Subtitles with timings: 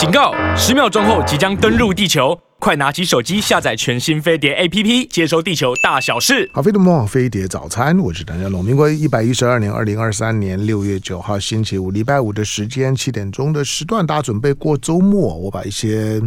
[0.00, 0.32] 警告！
[0.56, 2.34] 十秒钟后即将登陆地球。
[2.58, 6.50] 快拿起手机下载全新飞碟 APP，接收地球大小事。
[6.54, 8.64] 好，飞碟梦飞碟早餐，我是谭家龙。
[8.64, 15.34] 民国一百一十二年二零二三年六月九号星期五，礼拜五的时间七点钟的时段，大家准备过周末。
[15.36, 16.18] 我把一些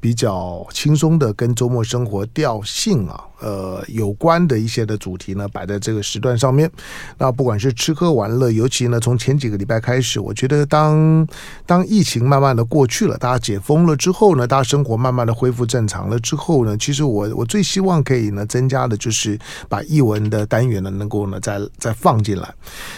[0.00, 6.70] 比较轻松的跟周末生活调性啊，呃，有关的一些的主题呢，摆在这个时段上面。
[7.16, 11.26] 那不管是吃喝玩乐，尤其呢，从前几个礼拜开始，我觉得当
[11.64, 15.86] 当疫情慢慢的过去了，大家解封了之后呢，大家生活慢慢的恢复正。
[15.86, 22.52] 常了之后呢，其实我我最希望可以呢增加的就是把艺文的单元呢能够呢再再放进来。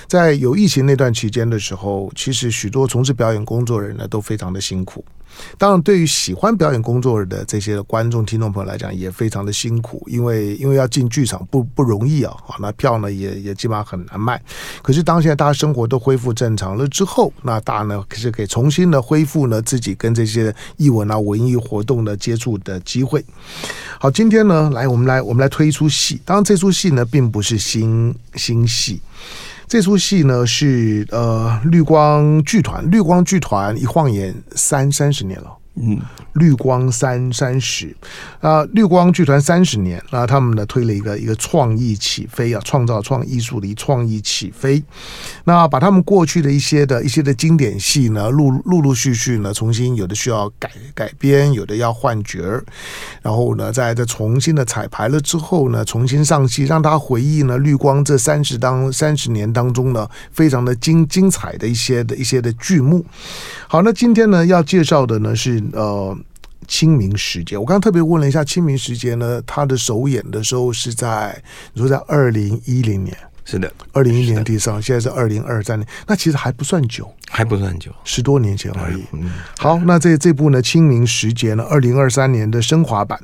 [0.07, 5.05] 在有疫情那段期间的时候，其实许多从事表演工作人呢都非常的辛苦。
[5.57, 14.43] 当然，对于喜欢表演工作的这些观众、听众朋友来讲，也非常的辛苦，因为因为要进剧场不不容易啊，好那票呢也也基本上很难卖。
[14.83, 23.25] 可是当现在大家生活都恢复正常了之后，那大家呢是可以重新的恢复呢自己跟这些艺文啊文艺活动的接触的机会。
[24.01, 29.01] 好，今天呢，来我们来我们来推一出戏，当然这出戏呢并不是新新戏。
[29.69, 35.58] 这出戏呢是呃绿光剧团，绿光剧团一晃眼三三十年了。
[35.81, 36.01] 嗯，
[36.33, 37.95] 绿光三三十
[38.41, 44.83] 啊，绿光剧团三十年啊，他们呢推了一个一个创意起飞啊，创造创艺术的创意起飞。
[45.45, 52.65] 那把他们过去的一些的一些的经典戏呢，陆陆陆续续呢，重新有的需要改改编，有的要换角儿，
[53.23, 63.07] 然后呢，在这重新的彩排了之后呢，重新上戏，让他回忆呢绿光这三十当三十年当中呢，非常的精精彩的一些的一些的剧目。
[63.69, 65.63] 好，那今天呢要介绍的呢是。
[65.73, 66.17] 呃，
[66.67, 79.03] 清明时节，我刚刚特别问了一下，清明时节呢，他的首演的时候是在，你说在二零一零年，是的，二零一零年地上，现在是二零二三年，那其实还不算久，还不算久，十多年前而已。
[79.13, 83.19] 嗯，好，那这这部呢，清明时节呢，二零二三年的升华版。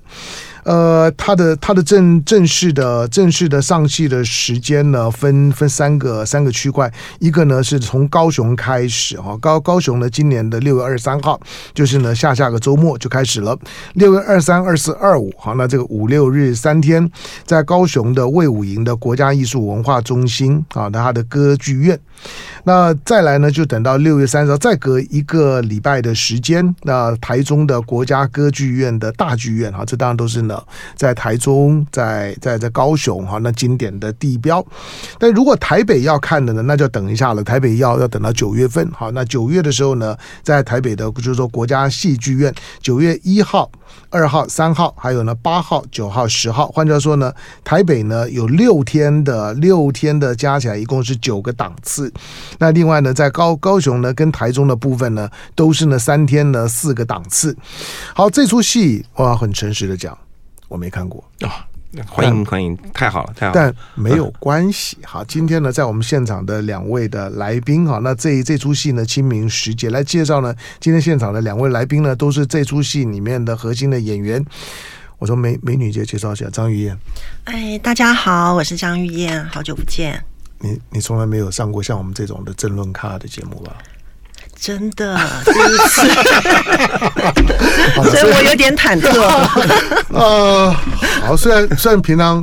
[0.64, 11.38] 呃，他的他的正正式的正式的上戏的时间呢，分分三个三个区块，一个呢是从高雄开始哈，高高雄呢今年的六月二十三号，
[11.74, 13.56] 就是呢下下个周末就开始了，
[13.94, 17.10] 六月二三、二四、二五，好，那这个五六日三天，
[17.44, 21.98] 在高雄的卫武营的国家艺术文化中心啊，那他的歌剧院。
[22.64, 30.53] 那再来呢，就等到六月三十号，再隔一个礼拜的时间，那台中的国家歌剧院的大剧院哈，这当然都是呢，
[30.94, 34.64] 在台中，在在在高雄哈，那经典的地标。
[35.18, 43.70] 但如果台北要看的呢，那就等一下了，台北要要等到九月份，好，那九月的时候呢，在台北的就是说国家戏剧院，九月一号。
[44.10, 46.66] 二号、三号，还有呢八号、九号、十号。
[46.68, 47.32] 换句话说呢，
[47.62, 52.12] 台北呢有六天的，六天的加起来一共是九个档次。
[52.58, 57.56] 那另外呢，在高高雄呢跟台中的部分呢，都是呢三天呢四个档次。
[58.14, 60.16] 好，这出戏我要很诚实的讲，
[60.74, 61.64] 我没看过啊。
[62.08, 64.98] 欢迎欢迎，太好了太好了，但没有关系。
[65.04, 74.44] 好，今天呢，在我们现场的两位的来宾哈，那这这出戏呢，清明时节来介绍呢，今天现场的两位来宾呢，都是这出戏里面的核心的演员。
[75.18, 76.98] 我说美美女姐介绍一下张玉燕。
[77.44, 80.20] 哎，大家好，我是张玉燕，好久不见。
[80.58, 83.76] 你你从来没有上过像我们这种的政论咖的节目吧？
[84.64, 85.14] 真的
[85.44, 86.08] 第一次，
[88.08, 89.12] 所以我有点忐忑。
[90.08, 90.74] 呃，
[91.20, 92.42] 好，虽然虽然平常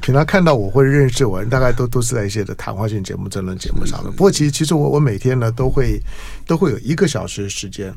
[0.00, 4.10] 平常看到我会认识我，大概都都是在一些的谈话性节目、争论节目上面。
[4.12, 6.02] 不过其实其实我我每天呢都会
[6.50, 7.94] 都会有一个小时的时间。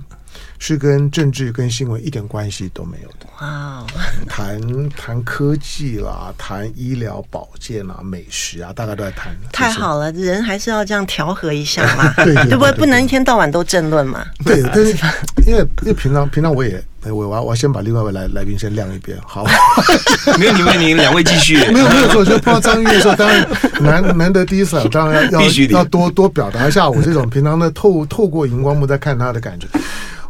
[0.57, 3.27] 是跟政治跟新闻一点关系都没有的。
[3.39, 3.85] 哇、
[4.27, 4.59] 谈
[4.89, 9.31] 谈科技啦，谈医疗保健啊，美食啊，大概都在谈。
[9.51, 12.71] 太好了，人还是要这样调和一下嘛， 对不对？
[12.73, 14.25] 不能一天到晚都争论嘛。
[14.43, 14.91] 对，但是
[15.45, 19.45] 因为因为平常平常我也我我我要先把另外一位来来宾先亮一遍，好。
[20.39, 21.57] 没有你们，你两位继续。
[21.71, 23.45] 没有没有错，就碰到张玉的时候，当然
[23.81, 29.67] 难难得第一次，当然要要要多多表达一下我这种平常的透透过荧光幕在看他的感觉。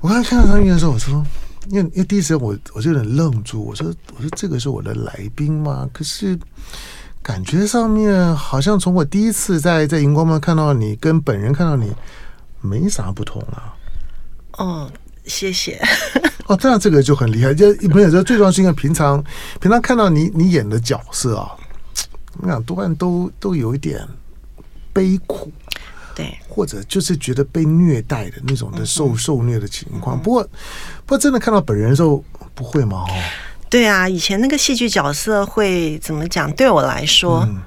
[0.01, 1.25] 我刚才看到张玉燕的时候，我说，
[1.69, 5.89] 因为因为第一次我我就有点愣住，我说我说这个是我的来宾吗？
[5.93, 6.37] 可是
[7.21, 11.93] 感觉上面好像从我第一次在在荧光幕看到你，跟本人看到你
[12.59, 13.73] 没啥不同啊。
[14.57, 14.91] 哦，
[15.25, 15.81] 谢谢。
[16.47, 17.53] 哦，这样这个就很厉害。
[17.53, 19.23] 就朋友说，最重要是因为平常
[19.61, 21.49] 平常看到你你演的角色啊，
[22.41, 24.05] 我想多半都都有一点
[24.91, 25.49] 悲苦。
[26.15, 30.21] 对，或者就是觉得被虐待的那种的受、嗯、受虐的情况。
[30.21, 30.43] 不过，
[31.05, 32.23] 不过真的看到本人的时候，
[32.53, 33.05] 不会吗？
[33.69, 36.51] 对啊，以前那个戏剧角色会怎么讲？
[36.53, 37.59] 对我来说，嗯、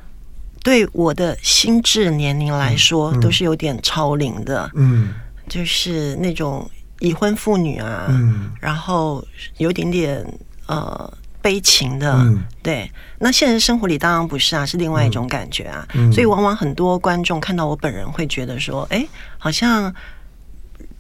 [0.63, 4.71] 对我的心智年龄来说、嗯，都是有点超龄的。
[4.75, 5.13] 嗯，
[5.49, 6.71] 就是那种
[7.01, 9.27] 已婚妇女啊，嗯，然后
[9.59, 10.25] 有点点
[10.67, 11.13] 呃
[11.47, 12.91] 悲情的，嗯对。
[13.21, 15.87] 那现实生活里当然不是啊，是另外一种感觉啊。
[15.95, 19.07] 嗯所以往往很多观众看到我本人会觉得说，哎，
[19.39, 19.95] 好像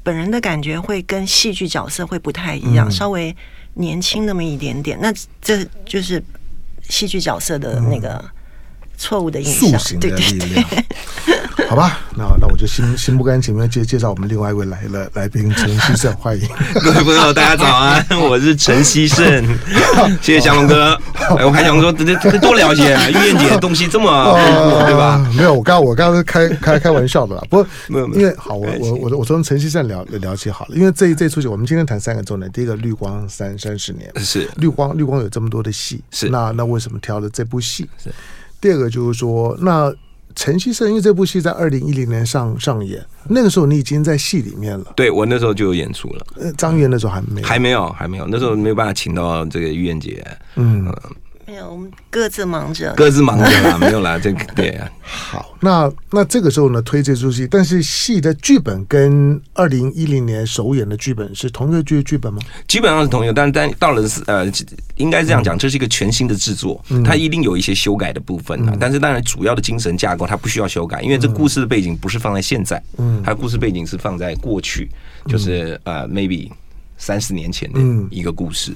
[0.04, 3.36] 本人的感觉会跟戏剧角色会不太一样，嗯稍微
[3.74, 4.96] 年轻那么一点点。
[5.02, 5.12] 那
[5.42, 6.22] 这就是
[6.88, 8.24] 戏剧角色的那个
[8.96, 10.66] 错误的印象，塑形的对对对力量。
[11.68, 16.48] 好吧，那那我就心心不甘情不愿介介绍我们另外一位来了来宾陈希胜，欢迎。
[16.80, 19.44] 各位朋友，大家早安， 我是陈希胜，
[20.22, 20.96] 谢谢祥龙哥。
[21.36, 24.38] 哎，我还想说，这这多了解啊，玉燕姐的东西这么
[24.84, 25.20] 对吧？
[25.26, 27.42] 呃没有，我刚我刚刚是开开开玩笑的啦。
[27.50, 30.76] 不过没有没有因为好，我我我我从陈希胜聊聊起好了。
[30.76, 32.50] 因为这这出戏，我们今天谈三个重点。
[32.52, 37.88] 第一个，绿光三三十年，是绿光绿光有这么多的戏，是那那为什么挑了这部戏？
[38.02, 38.10] 是
[38.60, 39.92] 第二个就是说，那
[40.34, 44.92] 陈希圣因为这部戏在二零一零年上上演，那个时候你已经在戏里面了。
[44.96, 50.26] 对我那时候就有演出了，呃，张元那时候还没有还没有还没有，那时候没有办法请到这个玉燕姐，
[50.56, 50.94] 嗯。
[51.46, 52.92] 没有，我们各自忙着。
[52.96, 54.90] 各自忙着啦， 没有啦，这个对啊。
[55.00, 62.40] 好，那那这个时候呢，推这出戏，但是戏的剧本跟二零一零年首演的剧本是同一个剧剧本吗？
[62.66, 64.44] 基本上是同一个，但但到了是呃，
[64.96, 68.76] 应该这样讲，这是一个全新的制作，它一定有一些修改的部分啊。
[68.80, 74.90] 但是当然，主要的精神架构它不需要修改，因为这故事的背景不是放在现在，嗯，它的故事背景是放在过去，
[75.28, 76.50] 就是呃，maybe
[76.98, 77.78] 三十年前的
[78.10, 78.72] 一个故事。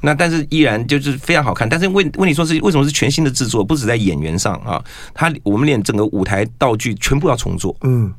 [0.00, 3.64] 那但是依然就是非常好看，但是问问题说是为什么是全新的制作？
[3.64, 4.82] 不止在演员上啊，
[5.12, 8.12] 他我们连整个舞台道具全部要重做，嗯，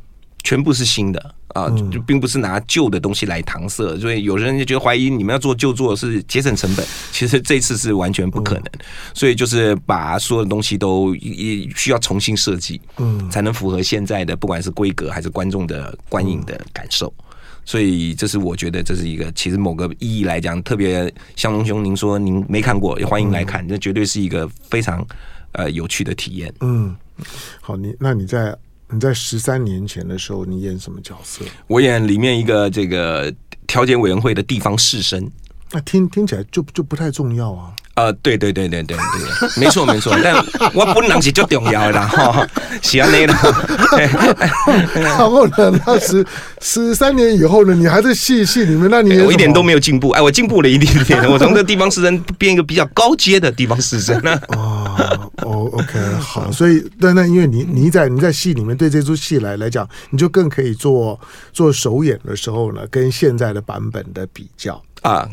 [0.44, 3.98] 全部是新的啊，就并不是拿旧的东西来搪塞。
[4.00, 8.66] 所以有人就觉得怀疑你们要做旧作是节省成本， 其实这次是完全不可能。
[9.13, 17.13] 所以就是把所有的东西都也需要重新设计，嗯，才能符合现在的不管是规格还是观众的观影的感受。
[17.63, 21.13] 所以这是我觉得这是一个其实某个意义来讲特别。
[21.36, 25.06] 向龙兄，您说您没看过，也欢迎来看，这绝对是一个非常
[25.54, 26.54] 呃有趣的体验。
[26.60, 26.96] 嗯，
[27.60, 28.56] 好，你那你在
[28.90, 31.44] 你在十三年前的时候，你演什么角色？
[31.68, 33.34] 我演里面一个这个
[33.66, 35.28] 调解委员会的地方士绅。
[35.72, 37.74] 那听听起来就就不太重要啊。
[38.01, 40.33] 呃，对对对对对对，没错没错，但
[40.74, 42.48] 我本人是最重要的哈，
[42.81, 43.33] 是安内的。
[44.95, 46.25] 然后呢，那十
[46.62, 54.39] 十三年以后呢，你还在戏戏里面，那你我一点都没有进步，哎，我进步了一点点，我从这地方士绅变一个比较高阶的地方士绅呢。
[54.47, 61.19] 哦哦，OK，好，所以但那因为你你在你在戏里面对这出戏来来讲，你就更可以做
[61.54, 64.81] 做首演的时候呢，跟现在的版本的比较。
[65.01, 65.27] 啊，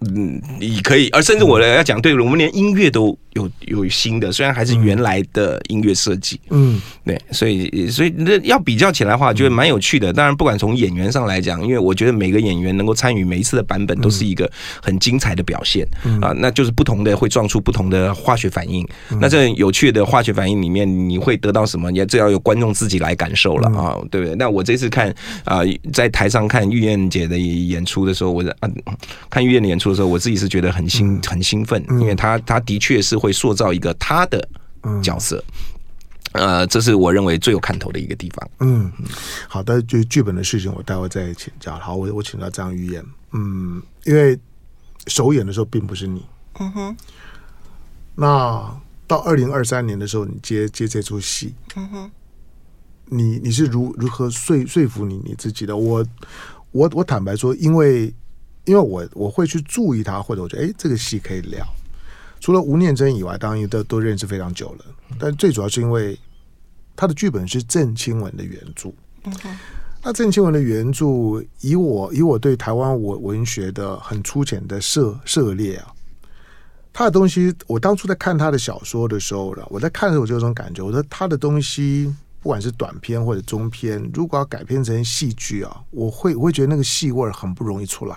[0.00, 10.12] 嗯，你可以，而甚至我要讲，对我们连音乐都有有新的，虽然还是原来的音乐设计，嗯，对，所以所以那要比较起来的话，觉得蛮有趣的。
[10.12, 14.50] 当然，不管从演员上来讲，因为我觉得每个演员能够参与每一次的版本，都是一个
[14.82, 15.86] 很精彩的表现
[16.20, 18.86] 啊，那就是不同的会撞出不同的化学反应。
[19.18, 21.90] 那这有趣的化学反应里面，你会得到什么？
[21.92, 24.36] 也这要由观众自己来感受了啊，对不对？
[24.36, 25.14] 那我这次看
[25.44, 25.60] 啊，
[25.90, 28.68] 在台上看玉燕姐的演出的时候，我啊。
[29.28, 34.48] 看玉燕的演出的时候，我自己是觉得很兴很兴奋，因为他他的确是会塑造一个他的
[35.02, 35.42] 角色，
[36.32, 38.50] 呃，这是我认为最有看头的一个地方。
[38.60, 38.92] 嗯，
[39.48, 41.76] 好的，就剧本的事情，我待会再请教。
[41.78, 44.38] 好，我我请教张玉燕，嗯，因为
[45.06, 46.24] 首演的时候并不是你，
[46.60, 46.96] 嗯哼，
[48.14, 52.10] 那到二零二三年的时候，你接接这出戏，嗯哼，
[53.06, 55.76] 你你是如如何说说服你你自己的？
[55.76, 56.06] 我
[56.70, 58.14] 我我坦白说，因为。
[58.66, 61.66] 因为我我会去注意他，或者我觉得哎，这个戏可以聊。
[62.38, 64.84] 除了吴念真以外，当然都都认识非常久了。
[65.18, 66.18] 但最主要是因为
[66.94, 68.90] 他的剧本是郑清文的原著。
[69.24, 69.32] 嗯。
[70.02, 75.92] 那郑清文的原著，以我以我对台湾文文学的很粗浅的涉涉猎啊，
[76.92, 88.16] 他的东西，我当初在看他的小说的时候呢，我在看的时候我就有种感觉，我说他的东西，不管是短篇或者中篇，如果要改编成戏剧啊，我会我会觉得那个戏味很不容易出来。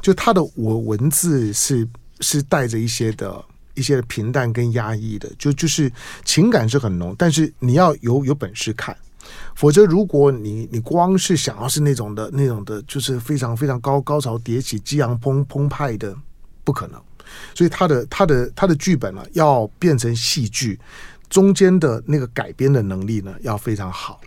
[0.00, 1.86] 就他的我文字是
[2.20, 5.90] 是带着一些的一些的平淡跟压抑的，就就是
[6.24, 8.96] 情感是很浓，但是你要有有本事看，
[9.54, 16.16] 否则如果你你光是想要是那种的那种的，就是非常非常高高潮迭起、激昂澎澎湃的，
[16.64, 17.00] 不可能。
[17.54, 20.78] 所以他的他的他的剧本呢，要变成戏剧，
[21.28, 24.20] 中间的那个改编的能力呢，要非常好。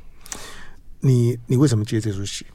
[1.01, 2.45] 你你为什么接这出戏？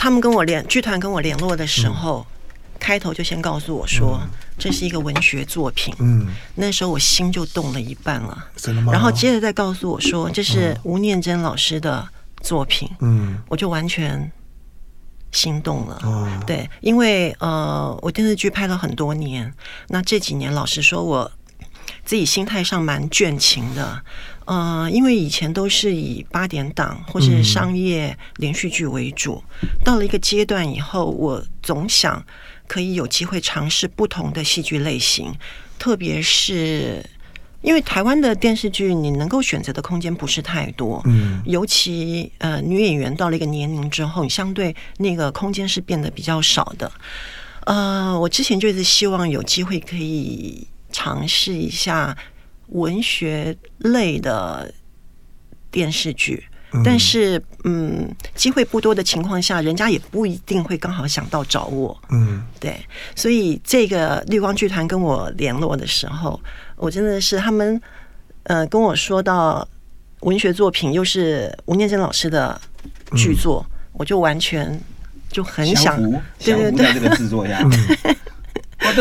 [0.00, 5.94] 他们跟我联剧团跟我联络的时候，嗯、开头就先告诉我说，嗯、这是一个文学作品。
[5.98, 8.46] 嗯，那时候我心就动了一半了。
[8.56, 8.90] 真的吗？
[8.94, 12.08] 然后接着再告诉我说，这是吴念真老师的
[12.40, 12.88] 作品。
[13.00, 14.32] 嗯，我就完全
[15.32, 16.00] 心动了。
[16.02, 19.52] 哦，对，因为呃，我电视剧拍了很多年，
[19.88, 21.30] 那这几年老实说，我
[22.06, 24.02] 自己心态上蛮倦情的。
[24.50, 32.20] 呃，因为以前都是以八点档或是商业连续剧为主，嗯、到了一个阶段以后，我总想
[32.66, 35.32] 可以有机会尝试不同的戏剧类型，
[35.78, 37.00] 特别是
[37.62, 46.90] 因为台湾的电视剧你能够选择的空间不是太多，嗯，尤其呃女演员到了一个年龄之后，你相对那个空间是变得比较少的。
[47.66, 52.16] 呃，我之前就是希望有机会可以尝试一下。
[52.70, 54.72] 文学类的
[55.70, 56.44] 电视剧，
[56.84, 61.96] 但是嗯，机会不多的情况下，人家也不一定会刚好想到找我。
[62.10, 62.80] 嗯，对，
[63.14, 66.40] 所以这个绿光剧团跟我联络的时候，
[66.76, 67.80] 我真的是他们
[68.44, 69.66] 呃跟我说到
[70.20, 72.60] 文学作品又是吴念真老师的
[73.16, 74.80] 剧作，嗯、我就完全
[75.28, 76.00] 就很想，
[76.38, 77.60] 对对对，这个制作呀。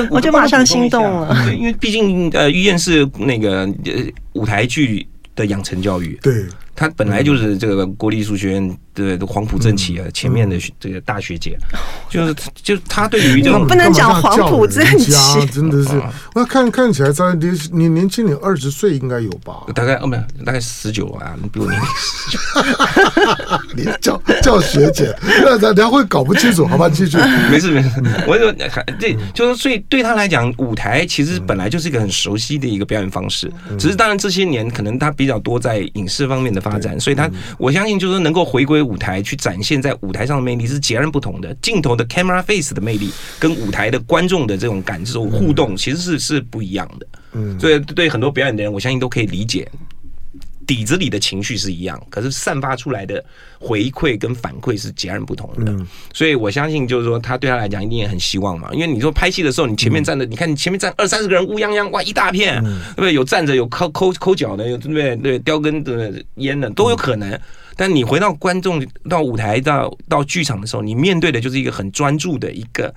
[0.10, 3.94] 我就马上心动了，对，因为毕竟呃，于燕是那个呃
[4.34, 6.46] 舞台剧的养成教育，对。
[6.80, 11.58] 他本来就是这个国立艺术学院的黄埔正气啊，前面的这个大学姐，
[12.10, 12.34] 就是
[12.64, 15.12] 就是他对于这种不能讲黄埔正气，
[15.52, 16.02] 真的是，
[16.34, 19.56] 那看看起来在年你年轻，你二十岁应该有吧？
[19.76, 21.90] 大概哦没有，大概十九啊，你比我年轻。
[21.90, 22.40] 十九，
[23.76, 26.88] 你叫叫学姐，那咱等下会搞不清楚，好吧？
[26.88, 27.18] 继续，
[27.52, 27.90] 没事没事，
[28.26, 28.54] 我说
[28.98, 43.10] 这就是所以对他来讲，舞台其实本来就是一个很熟悉的一个表演方式，只是当然这些年可能他比较多在影视方面的发展，所以他我相信就是说能够回归舞台去展现在舞台上的魅力是截然不同的，镜头的 camera face 的魅力
[43.40, 47.08] 跟舞台的观众的这种感受互动其实是是不一样的。
[47.34, 49.68] 嗯，所以对很多表演的人，我相信都可以理解。
[50.70, 53.26] 底子里的情绪是一样，可是散发出来的
[53.60, 55.72] 回馈跟反馈是截然不同的。
[55.72, 58.70] 嗯、所以我相信，就是说，他对他来讲一定也很希望嘛。
[58.72, 63.16] 因为你说拍戏的时候，你前面站的，嗯、你看你前面站二三十个人乌泱泱，哇，一大片，嗯、对不对？
[63.16, 65.16] 有站着，有抠抠抠脚的，有对不对？
[65.16, 67.28] 对，叼根的烟的都有可能。
[67.32, 67.42] 嗯、
[67.76, 72.94] 但你回到观众到舞台到到剧场的时候，你面对的就是一个很专注的一个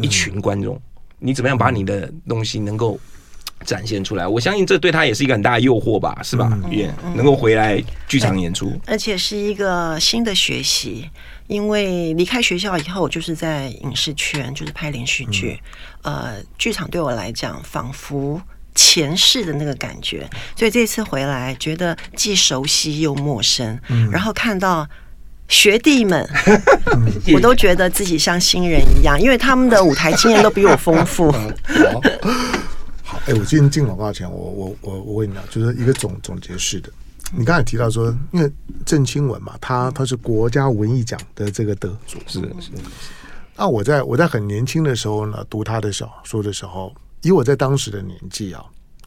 [0.00, 0.76] 一群观众，
[1.20, 2.98] 你怎么样把你的东西能够。
[3.62, 6.52] 展现出来，我相信这对他也是一个很大的诱惑吧，是吧？
[6.70, 11.08] 也、嗯、能够回来剧场演出，而且是一个新的学习。
[11.48, 15.60] 因为离开学校以后，我就是在影视圈，就是拍连续剧。
[16.02, 18.40] 嗯、呃，剧场对我来讲，仿佛
[18.74, 20.26] 前世的那个感觉。
[20.56, 23.78] 所以这次回来，觉得既熟悉又陌生。
[23.88, 24.88] 嗯、然后看到
[25.48, 26.26] 学弟们，
[26.94, 31.30] 嗯、我都觉得自己像新人一样，因为他们的舞台经验都比我丰富。
[33.26, 36.90] 哎，我今天进广告前，我我我我问你啊，就是一个总总结式的。
[37.34, 38.52] 你刚才提到说，因为
[38.84, 42.70] 郑清文嘛，他他是国家文艺奖的这个得主，是是。
[43.56, 46.92] 那我在我在很年轻的时候呢，读他的小说的时候，
[47.22, 48.64] 以我在当时的年纪啊，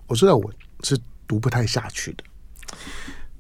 [0.08, 0.50] 我知道我
[0.84, 0.98] 是
[1.28, 2.24] 读不太下去的。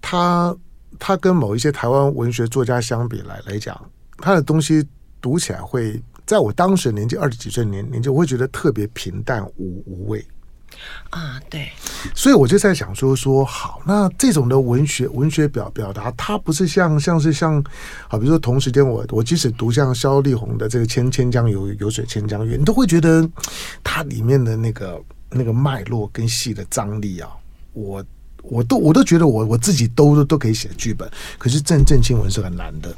[0.02, 0.56] 他
[1.00, 3.80] 他跟某一些台湾文学作家相比来来讲，
[4.18, 4.86] 他的东西
[5.22, 10.24] 读起来会，在我当时年纪二十几岁年年纪，我会觉得特别平淡无无味。
[11.10, 11.70] 啊，对，
[12.14, 17.64] 所以我就在想说说好，那这种的文学文学表表达，它不是像像是像，
[18.08, 23.28] 好，比如说同时间我我即使读像萧丽红的这个千千江有有水千江月，你都会觉得
[23.84, 27.30] 它里面的那个那个脉络跟戏的张力啊，
[27.74, 28.04] 我
[28.44, 32.94] 我都我都觉得我我自己都都可以写剧本，可是郑郑清文是很难的。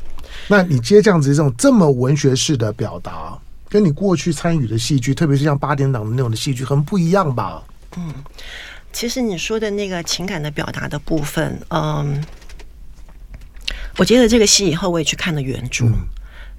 [0.48, 3.38] 那你接这样子这种这么文学式的表达。
[3.70, 7.62] 跟你过去参与的戏剧，特别是像八点档的那种的戏剧，很不一样吧？
[7.98, 8.14] 嗯，
[8.94, 12.24] 其实你说的那个情感的表达的部分，嗯，
[13.98, 15.86] 我接了这个戏以后，我也去看了原著。
[15.86, 15.94] 嗯、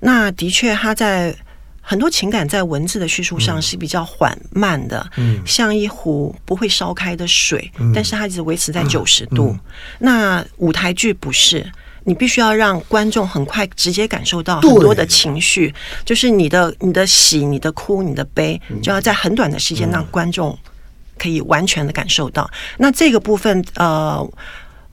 [0.00, 1.34] 那的确，他在
[1.80, 9.56] 很多情感在文字的叙述上是比较缓慢的，嗯，像一壶不会烧开的水，嗯、但是它一直维持在九十度。
[9.98, 11.64] 那舞台剧不是。
[12.08, 15.74] 你必须要让观众很快直接感受到很多的情绪，
[16.06, 20.58] 就是你的你的喜、你的哭、你的悲，就要在很短的时间让观众
[21.18, 22.48] 可以完全的感受到。
[22.50, 24.26] 嗯、那这个部分，呃，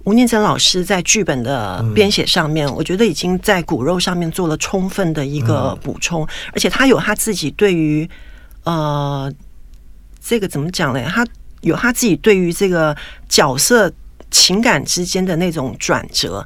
[0.04, 8.10] 吴念真老师在剧本的编写上面，嗯、我觉得已经在骨肉上面做了充分的一个补充，嗯、而且他有他自己对于
[8.66, 9.32] 呃
[10.22, 11.02] 这个怎么讲呢？
[11.08, 11.26] 他
[11.62, 12.94] 有他自己对于这个
[13.30, 13.90] 角色
[14.30, 16.46] 情感之间的那种转折。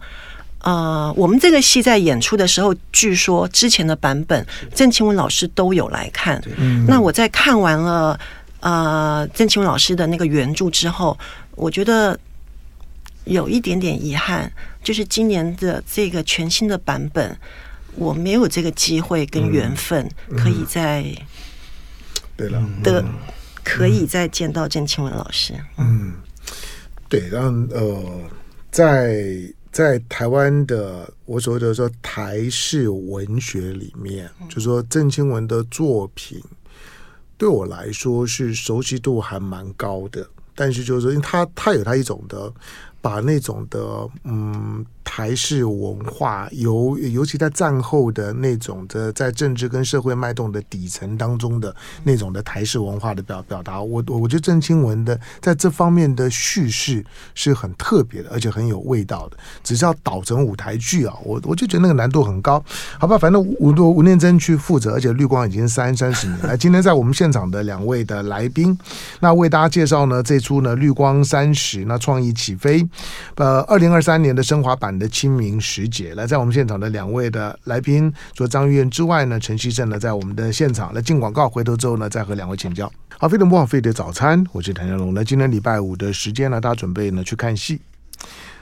[0.61, 6.41] 呃，我们这个戏在演出的时候，据说之前的版本郑清文老师都有来看。
[6.57, 8.19] 嗯、那我在看完了
[8.59, 11.17] 呃郑清文老师的那个原著之后，
[11.55, 12.19] 我觉得
[13.23, 14.51] 有一点点遗憾，
[14.83, 17.37] 就是今年的这个全新的版本，
[17.95, 21.05] 我没有这个机会跟缘分，可以在
[22.35, 22.61] 对了。
[22.83, 23.05] 的，
[23.63, 25.53] 可以再见到郑清文老师。
[25.77, 26.13] 嗯，
[27.07, 28.03] 对，让呃，
[28.71, 29.23] 在
[29.71, 36.41] 在台湾的我所谓的说台式文学里面，就说郑清文的作品，
[37.37, 40.27] 对我来说是熟悉度还蛮高的。
[40.55, 42.51] 但是就是说，因为他他有他一种的，
[43.01, 44.85] 把那种的嗯。
[45.11, 59.37] 台式文化，尤尤其在战后的那种的，在政治跟社会脉动的底层当中的那种的台式文化的表表达，我我我觉得郑清文的在这方面的叙事是很特别的，而且很有味道的。
[59.63, 62.63] 只是要导成舞台剧啊，我我就觉得那个难度很高。
[62.99, 66.55] 好吧，反正吴吴吴念真去负责，而且绿光已经三三十年了。
[66.55, 68.77] 今天在我们现场的两位的来宾，
[69.21, 72.87] 那为大家介绍呢这出呢绿光三十，那创意起飞，
[73.37, 74.98] 呃，二零二三年的升华版。
[74.99, 82.91] 的清明时节，来在我们现场的两位的来宾，除了张玉燕之外呢，陈希圣呢在我们的现场来进广告，回头之后呢再和两位请教。
[83.17, 85.13] 好，飞碟播放飞的早餐，我是谭家龙。
[85.13, 87.79] 那今天礼拜五的时间呢，大家准备呢去看戏。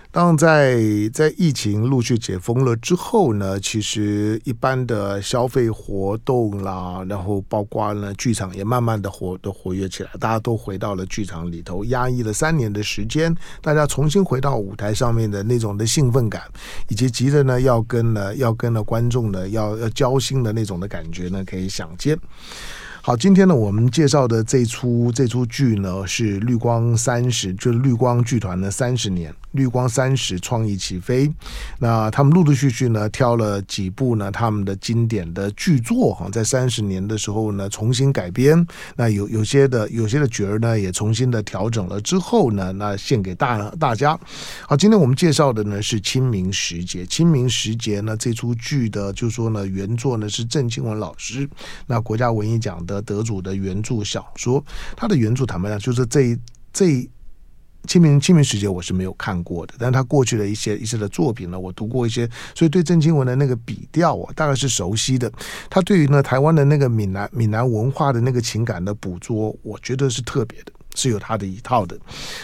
[0.10, 0.82] 当在
[1.14, 16.42] 在疫情陆续解封了之后呢，其实一般的消费活动啦，然后包括呢剧场也慢慢的活的活跃起来，大家都回到了剧场里头，压抑了三年的时间，大家重新回到舞台上面的那种的兴奋感，
[16.88, 22.18] 以及急着呢要跟呢要跟呢观众呢要要交心的那种的感觉呢，可以想见。
[23.08, 29.34] 好，今天呢，我们介绍的这出这出剧呢，是绿光三十，就是绿光剧团的三十年。
[29.54, 31.32] 绿光三十创意起飞，
[31.80, 44.20] 那他们陆陆续续呢挑了几部呢他们的经典的剧作哈，在三十年的时候呢重新改编，那有有些的有些的角儿呢也重新的调整了之后呢，那献给大大家。
[44.68, 51.50] 好，今天我们介绍的呢是《清明时节》，《清明时节》呢这出剧的就说呢原作呢是郑清文老师，
[51.88, 54.64] 那国家文艺奖的得主的原著小说，
[54.96, 56.38] 他的原著坦白讲就是这
[56.72, 57.10] 这。
[57.88, 65.32] 清明清明时节我是没有看过的，但他过去的一些一些的作品呢，我读过一些，所以对郑清文的那个笔调我大概是熟悉的。
[65.70, 70.74] 他对于呢台湾的那个闽南闽南文化的那个情感的捕捉，我觉得是特别的。
[70.98, 71.98] 是有他的一套的。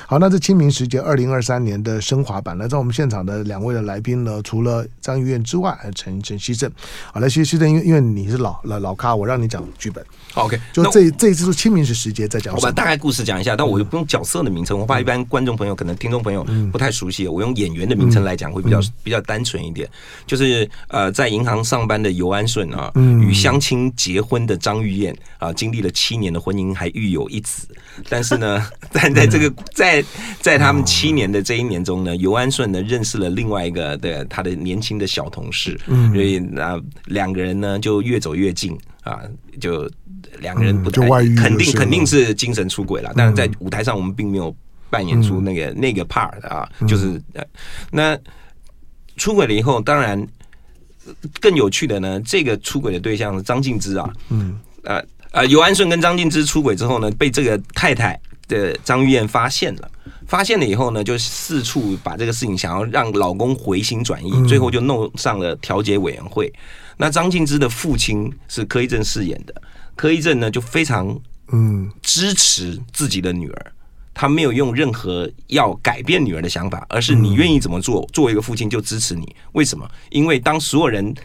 [0.05, 6.71] 好，那这清明时节二零二三年的升华版，来在我们现场的两位的来宾呢，除了张玉燕之外，还有陈陈希正。
[7.11, 10.05] 好，来希希正，因为因为你是老老老咖，我让你讲剧本。
[10.35, 12.55] OK，就这这一次是清明时时节在讲。
[12.55, 19.89] 我把大概故事讲一下，但我又不用角色的名称，我怕一般观众朋友可能听众朋友不太熟悉，我用演员的名称来讲会比较比较单纯一点。
[20.27, 27.67] 就是呃，在银行上班的尤安顺啊，与相亲结婚的张玉燕啊，经历了七年的婚姻，还育有一子，
[28.09, 28.65] 但是呢。
[28.93, 30.05] 呃，但在这个在
[30.39, 35.75] 在他们七年的这一年中呢，尤安顺呢认识了另外一个的他的年轻的小同事，
[36.13, 39.19] 所以那两个人呢就越走越近啊，
[39.59, 39.89] 就
[40.39, 44.55] 两个人不太肯定肯定是精神出轨了，但是在舞台上我们并没有
[44.91, 47.19] 扮演出那个那个 part 啊，就是
[47.89, 48.15] 那
[49.17, 50.23] 出轨了以后，当然
[51.41, 54.59] 更有趣的呢，这个出轨的对象是张静之啊，嗯。
[54.83, 55.01] 呃
[55.33, 58.19] 呃，尤安顺跟张静之出轨之后呢，被这个太太。
[58.49, 59.89] 的张玉燕发现了，
[60.27, 66.51] 发现了以后呢，就四处把这个事情想要让老公回心转意，最后就弄上了调解委员会。
[66.97, 69.61] 那张静之的父亲是柯一正饰演的，
[69.95, 71.17] 柯一正呢就非常
[71.53, 73.71] 嗯支持自己的女儿，
[74.13, 79.33] 他没有用任何要改变女儿的想法，而是你愿意怎么做，作为一个父亲就支持你。
[79.53, 79.89] 为什么？
[80.09, 81.15] 因为当所有人。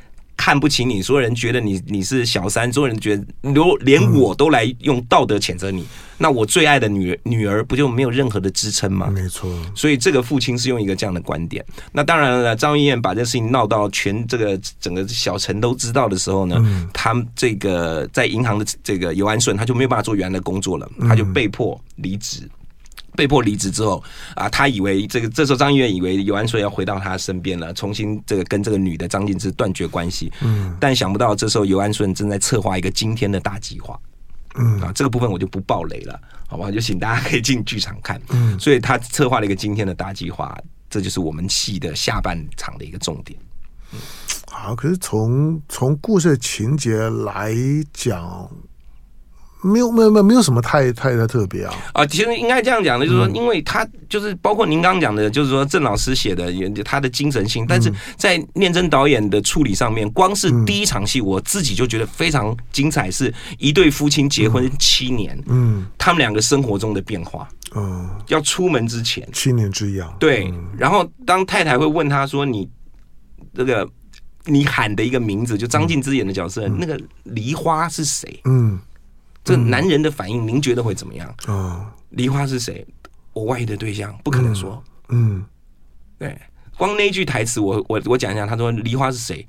[0.49, 9.11] 看不起你，所有人觉得你你是小三，所有人觉得连连我都来用道德谴责你，那我最爱的女儿女儿不就没有任何的支撑吗？
[9.11, 9.47] 没错。
[9.75, 11.63] 所以这个父亲是用一个这样的观点。
[11.93, 22.49] 那当然了，张玉燕把这事情闹到全这个整个小城都知道的时候呢，他这个在银行的这个游安顺他就没有办法做原来的工作了，他就被迫离职。
[23.19, 24.01] 被迫离职之后
[24.37, 30.33] 啊，他以为这个这时候张议员以为尤安顺要回到他身边了，重新这个跟这个女的张静之断绝关系。
[30.41, 33.99] 嗯，但想不到这时候尤安顺正在策划一个惊天的大计划。
[34.55, 36.71] 嗯啊，这个部分我就不爆雷了，好不好？
[36.71, 38.23] 就请大家可以进剧场看。
[38.29, 40.57] 嗯，所以他策划了一个惊天的大计划，
[40.89, 43.37] 这就是我们戏的下半场的一个重点。
[43.93, 43.99] 嗯，
[44.49, 47.53] 好，可是从从故事情节来
[47.93, 48.49] 讲。
[49.69, 51.75] 没有没有没有没有什么太太的特别啊。
[51.93, 56.53] 啊，其实应该这样讲的，就是说，因为他就是包括您刚刚讲的，就是说郑老师写的
[56.85, 69.29] 他的精神性，但是在念真导演的处理上面，光是第一场戏，我自己就觉得非常精彩，是一对夫妻结婚七年，嗯，他们两个生活中的变化，嗯，要出门之前。
[69.33, 72.69] 七年之痒，对，然后当太太会问他说：“你
[73.55, 73.89] 这个。”
[74.45, 78.41] 你喊的一个名字，就张静之演的角色，那个梨花是谁？
[78.47, 78.79] 嗯，
[79.49, 81.35] 这男人的反应，您觉得会怎么样？
[81.47, 82.87] 哦，梨花是谁？
[83.33, 84.83] 我外遇的对象，不可能说。
[85.09, 85.45] 嗯，
[86.19, 86.39] 对，
[86.77, 88.47] 光那句台词，我我我讲一下。
[88.47, 89.47] 他说梨花是谁？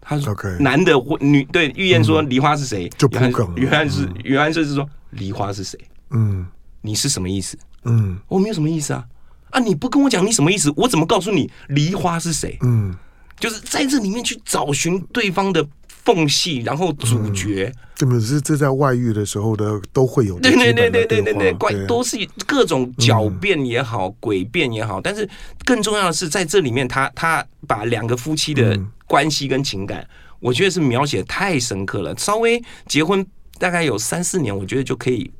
[0.00, 2.88] 他说男的或女对玉燕说梨花是谁？
[2.96, 5.78] 就不梗了原来是原来是是说梨花是谁？
[6.10, 6.46] 嗯
[6.80, 7.58] 你是什么意思？
[7.84, 9.04] 嗯我没有什么意思啊
[9.50, 9.60] 啊！
[9.60, 12.56] 你不跟我讲你什么意思，我怎么告诉你梨花是谁？
[12.62, 12.94] 嗯，
[13.38, 15.66] 就是在这里面去找寻对方的
[16.08, 17.70] 缝隙，然后主角。
[17.94, 22.16] 这不是这在外遇的时候的都会有的对对对对对对怪都是
[22.46, 25.28] 各种狡辩也好，诡辩也好，但是
[25.64, 30.08] 更重要的是在这里面他，他他把两个夫妻的关系跟情感，
[30.40, 32.16] 我觉得是描写太深刻了。
[32.16, 33.26] 稍微结婚
[33.58, 35.30] 大概有三四年，我觉得就可以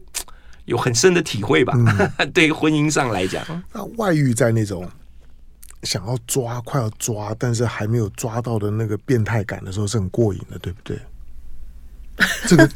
[0.67, 1.73] 有很深的体会吧。
[2.35, 4.85] 对婚姻上来讲，那外遇在那种
[5.83, 10.99] 想要抓、快要抓，但是还没有抓到的那个变态感的时候，是很过瘾的，对不对？
[12.49, 12.69] 这个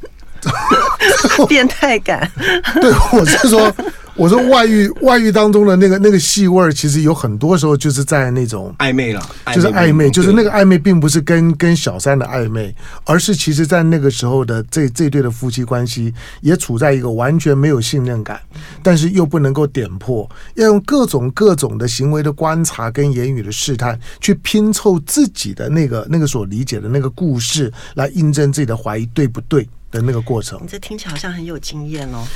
[1.49, 2.31] 变态感，
[2.81, 3.75] 对，我是说，
[4.15, 9.23] 我说外遇外遇当中的那个那个戏味儿，其实有很多时候就是在那种暧昧了，
[9.55, 18.41] 就是暧昧，就是那个个暧昧，并不是跟跟小三的暧昧，而是其实在那个时候的这这对的夫妻关系也处在一个完全没有信任感，
[18.83, 30.67] 但是又不能够点破，要用各种各种的行为的观察跟言语的试探，去拼凑自己的那个那个所理解的那个故事，来印证自己的怀疑对不对的那个过程你。
[30.67, 32.27] 这听起来好像很有经验哦。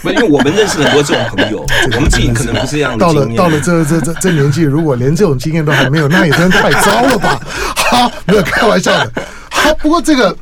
[0.00, 1.60] 不因为我们认识很多这种朋友，
[1.94, 7.38] 我们自己可能不是这样的到了到了这这这这年纪，如果连这种经验都还没有，那也真的太糟了吧？
[7.76, 9.12] 好，没有开玩笑的。
[9.50, 10.34] 好，不过这个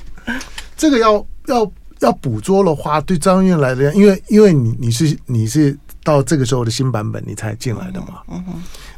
[0.76, 8.44] 这个要要要捕捉的话，对张运来的，因为因为你你是你是到这个时候的新版本你才进来的嘛，嗯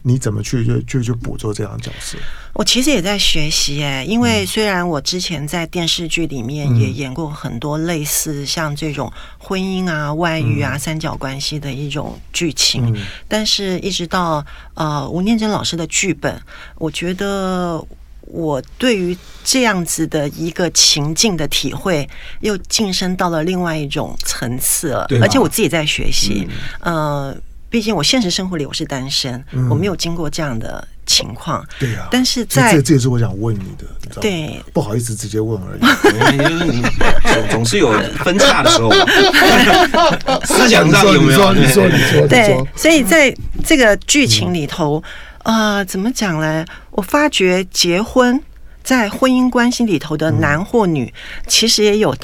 [0.03, 2.19] 你怎么去就就去捕捉这样的角色？
[2.55, 12.95] 我其实也在学习哎，因为虽然我之前在电视剧里面也演过很多类似像这种婚姻啊、外遇啊、三角关系的一种剧情，
[13.27, 16.39] 但是一直到呃吴念真老师的剧本，
[16.77, 17.83] 我觉得
[18.27, 22.07] 我对于这样子的一个情境的体会
[22.41, 26.47] 又晋升到了另外一种层次了，而且我自己在学习，
[26.81, 27.35] 呃。
[27.73, 31.67] 毕竟我现实生活里我是单身，嗯、我没有经过这样的情况。
[31.79, 35.81] 对呀、啊，但是在这这也是我想问你的，你知道对，不好意思直接问而已。
[36.37, 36.83] 就是你
[37.33, 37.91] 总总是有
[38.23, 38.91] 分叉的时候，
[40.45, 41.55] 思想上有没有？
[41.55, 42.63] 你说，你说，对。
[42.77, 45.03] 所以在这个剧情里头，
[45.39, 46.63] 啊、嗯呃，怎么讲呢？
[46.91, 48.39] 我发觉结婚
[48.83, 52.15] 在婚姻关系里头的男或女，嗯、其实也有。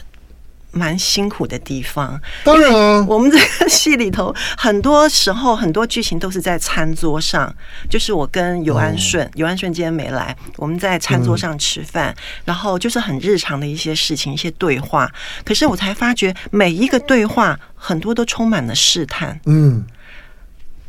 [0.70, 7.52] 蛮辛苦的地方，当然啊，我们这个戏里头，很多时候很多剧情都是在餐桌上，
[7.88, 15.10] 就是我跟尤安顺，尤安顺今天没来，我们在餐桌上吃饭，然后就是很日常的一些事情，一些对话。
[15.44, 19.84] 可是我才发觉，每一个对话很多都充满了试探，嗯，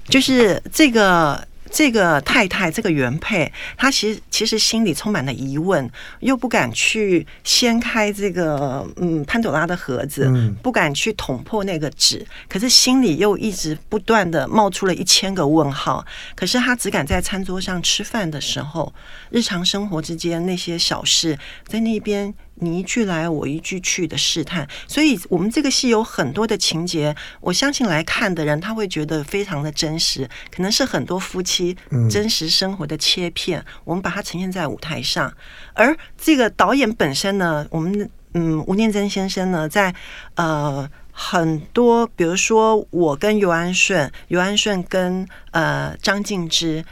[0.07, 1.47] 就是这个。
[1.71, 16.05] 这个太太，这个原配，她其实其实心里充满了疑问，又不敢去掀开这个嗯潘朵拉的盒子，不敢去捅破那个纸，可是心里又一直不断的冒出了一千个问号。
[16.36, 18.93] 可是她只敢在餐桌上吃饭的时候，
[19.29, 22.34] 日常生活之间那些小事，在那边。
[22.61, 31.77] 你一句来，我一句去的试探，所以我们这个戏有很多的情节，我相信来看的人他会觉得非常的真实，可能是很多夫妻
[32.09, 35.33] 真实生活的切片，我们把它呈现在舞台上。
[35.73, 39.95] 而这个导演本身呢，我们嗯吴念真先生呢，在
[40.35, 46.83] 呃很多，比如说我跟尤安顺，尤安顺跟呃张静之，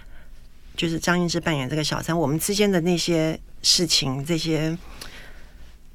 [0.77, 4.77] 就是张静之扮演这个小三，我们之间的那些事情，这些。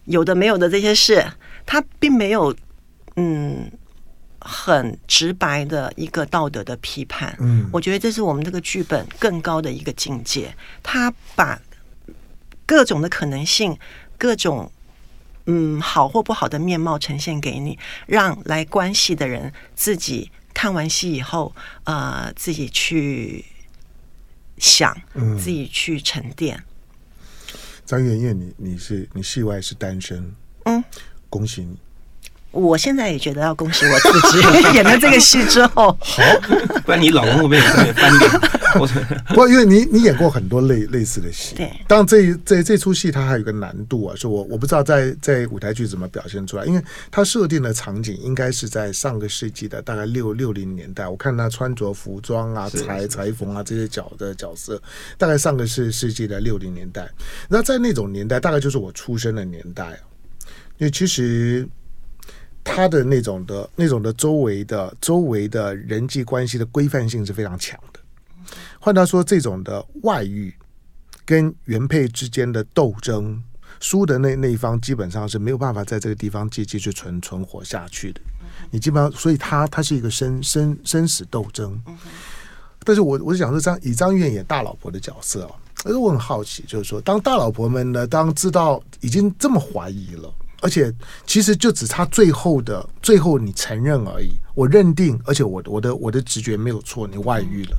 [0.05, 1.25] 有的没有的这些事，
[1.65, 2.55] 他并没有
[3.17, 3.71] 嗯
[4.41, 7.37] 很直白的一个道德的批判。
[7.41, 10.55] 嗯，我觉得这是我们这个剧本更高的一个境界。
[10.83, 11.61] 他把
[12.67, 13.79] 各种的可能性、
[14.19, 14.71] 各种
[15.47, 23.45] 嗯好或不好的面貌呈现给你，让来关系的人自己看完戏以后，呃，自己去
[24.59, 24.97] 想，
[25.39, 26.63] 自己去沉淀。
[27.85, 30.33] 张媛媛，你你是你戏外是单身，
[30.65, 30.83] 嗯，
[31.29, 31.77] 恭喜你。
[32.51, 34.41] 我现在也觉得要恭喜我自己，
[34.77, 36.23] 演了这个戏之后，好，
[36.85, 37.85] 不然你老公会不会翻
[38.19, 38.31] 脸？
[39.29, 41.71] 不过因为你你演过很多类类似的戏，对。
[41.87, 51.09] 当然这这这出戏它还有个难度啊，是我我不知道在在舞台剧怎么表现出来，因为它设定的场景应该是在上个世纪的大概六六零年代。
[51.09, 54.81] 我看他穿着服装啊、裁裁缝啊这些角的角色，
[55.19, 57.09] 大概上个世世纪的六零年代。
[57.49, 59.99] 那在那种年代，大概就是我出生的年代啊。
[60.79, 61.69] 因为其实
[62.65, 67.92] 他的那种的那种的周围的周围的人际关系的规范性是非常强的。
[68.79, 70.55] 换他说，这种的外遇
[71.25, 73.43] 跟原配之间的斗争，
[73.81, 78.21] 输的那那一方基本上是没有办法在这个地方继继续存存活下去的。
[78.71, 81.81] 你基本上，所以他他是一个生生生死斗争。
[82.85, 90.33] 但是我我想说，张以张院演大老婆的角色啊，我很好奇，就是说，当大老婆们呢，当知道已经这么怀疑了。
[90.63, 90.95] 而且
[91.27, 94.31] 其实就只差最后的最后，你承认而已。
[94.55, 97.77] 我认定，而且我我的我的直觉没有错，你外遇了。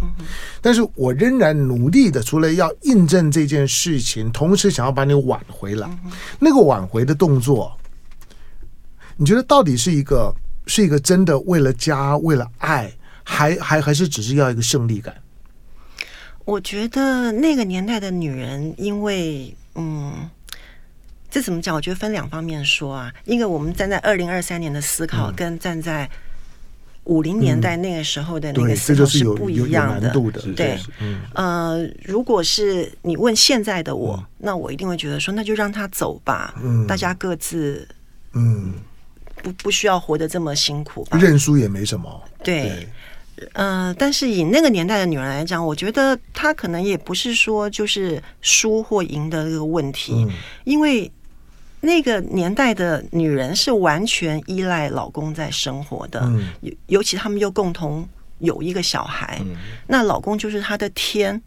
[0.61, 5.89] 但是我仍然努力的，除了要印证这件事情，同时想要把你挽回来。
[6.39, 7.71] 那个挽回的动作，
[9.15, 10.33] 你觉得到底是一个
[10.67, 12.91] 是一个真的为了家为了爱，
[13.23, 15.15] 还还还是只是要一个胜利感？
[16.43, 20.29] 我觉得那个年代的女人，因为嗯。
[21.33, 21.75] 这怎么讲？
[21.75, 23.11] 我觉得分两方面说啊。
[23.25, 26.07] 一个，我们站在二零二三年的思考，跟站在
[27.05, 30.13] 五零年代那个时候的那个思考是不一样的。
[30.55, 30.77] 对，
[31.33, 36.53] 呃，如果是你问现在的我，那我一定会觉得说，那就让他走吧。
[36.87, 37.87] 大家各自，
[38.33, 38.75] 嗯，
[39.41, 41.17] 不不需要活得这么辛苦吧。
[41.17, 42.21] 认输也没什么。
[42.43, 42.87] 对，
[43.53, 50.27] 呃，但是以那个年代的女人来讲，我觉得她可能也不是说就是输或赢的这个问题，
[50.63, 51.11] 因为。
[51.85, 56.21] 那个年代的女人是完全依赖老公在生活的，
[56.61, 58.07] 尤、嗯、尤其他们又共同
[58.39, 59.53] 有一个小孩，嗯、
[59.87, 61.41] 那老公就是她的天。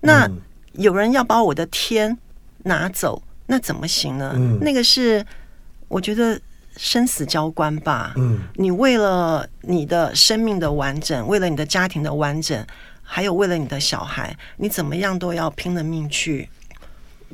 [0.00, 0.28] 那
[0.72, 2.18] 有人要把我的天
[2.64, 4.32] 拿走，那怎么行呢？
[4.34, 5.24] 嗯、那个是
[5.86, 6.36] 我觉得
[6.76, 8.12] 生死交关吧。
[8.16, 12.66] 嗯，你为了你的生命的完整，为了你的家庭的完整，
[13.02, 16.48] 还有为了你的小孩，你怎么样都要拼了命去。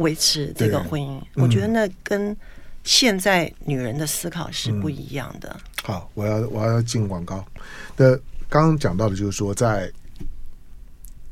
[0.03, 2.37] 维持这个婚姻，嗯、我觉得那跟
[2.85, 5.49] 现在女人的思考是不一样的。
[5.49, 7.45] 嗯、好，我要我要进广告。
[7.97, 8.15] 那
[8.49, 9.91] 刚刚讲到的就是说在，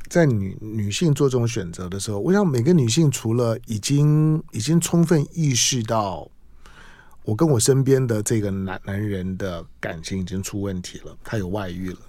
[0.07, 6.27] 在在女女性做这种选择的时候，我想每个女性除了已经已经充分意识到，
[7.23, 11.99] 我跟我身边的这个男男人的感情已经出问题了，他有外遇了，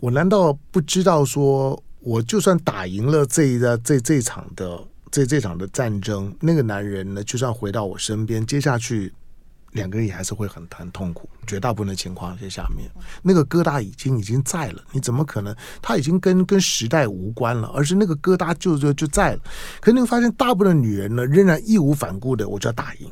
[0.00, 4.78] 我难道不知道说，我就算打赢了这一的这这场的？
[5.10, 9.12] 这这场的战争，那个男人呢，就算回到我身边，接下去
[9.72, 11.28] 两个人也还是会很很痛苦。
[11.46, 12.90] 绝大部分的情况在下面，
[13.22, 15.54] 那个疙瘩已经已经在了，你怎么可能？
[15.80, 19.40] 他已经跟跟时代无关了，而是那个疙瘩就就就在了。
[19.80, 23.10] 可是你会发现，大部分的女人呢，仍然义无反顾的，我就要打赢。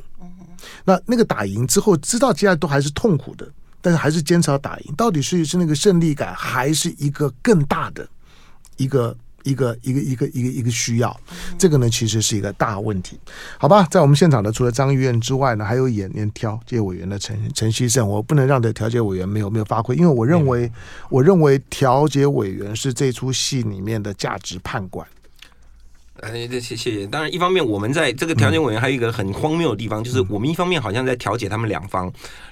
[0.83, 3.49] 那那个打赢之后，知道接下来都还是痛苦的，
[3.81, 4.95] 但是还是坚持要打赢。
[4.95, 8.07] 到底是是那个胜利感，还是一个更大的
[8.77, 9.15] 一个？
[9.47, 11.17] 一个一个一个一个一个需要，
[11.57, 13.17] 这个呢其实是一个大问题，
[13.57, 13.87] 好吧？
[13.89, 20.71] 在我们现场的除了张玉燕之外呢，还有演演调解委员的陈陈希胜，我不能让这调解委员没有没有发挥，因为我认为
[21.09, 25.07] 我认为调解委员是这出戏里面的价值判官。
[26.21, 27.05] 哎，这谢谢。
[27.07, 32.05] 当然，一方面我们在这个调解委员还有一个很荒谬的地方，就是我们一方面好像在调解他们两方，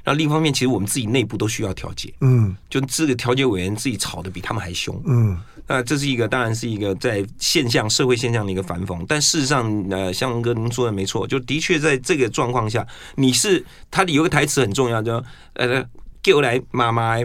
[0.04, 2.14] 然后另一方面其实我们自己内部都需要调解。
[2.22, 5.00] 嗯，就这个调解委员自己吵得比他们还凶。
[5.06, 5.38] 嗯。
[5.68, 9.04] 那这是一个，当然是一个在现象、社会现象的一个反讽。
[9.08, 15.24] 但事实上，呃，向文哥您说的没错，就的确在这个状况下，你是他有个台词很重要，叫
[15.54, 15.84] 呃，
[16.22, 17.18] 叫来妈妈，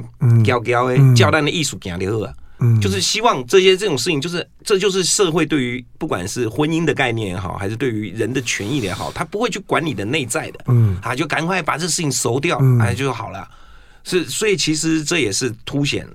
[0.43, 2.33] 叫叫的，叫他的艺术行就好啊，
[2.81, 13.49] 就是希望这些这种事情，就是这就是社会对于不管是婚姻的概念也好，还是对于人的权益也好，他不会去管你的内在的，嗯，啊，就赶快把这事情熟掉，哎，就好了。
[14.05, 16.09] 是，所以其实这也是凸显。